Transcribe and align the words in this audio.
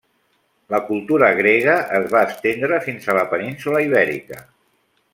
La 0.73 0.79
cultura 0.87 1.27
grega 1.41 1.75
es 1.99 2.09
va 2.15 2.23
estendre 2.31 2.81
fins 2.89 3.07
a 3.15 3.19
la 3.21 3.27
península 3.37 3.87
Ibèrica. 3.91 4.43